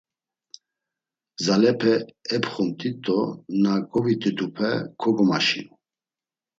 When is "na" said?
3.61-3.73